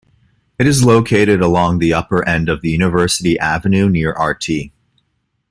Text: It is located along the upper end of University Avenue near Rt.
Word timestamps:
It 0.57 0.65
is 0.65 0.83
located 0.83 1.41
along 1.41 1.77
the 1.77 1.93
upper 1.93 2.27
end 2.27 2.49
of 2.49 2.65
University 2.65 3.37
Avenue 3.37 3.87
near 3.87 4.13
Rt. 4.19 4.71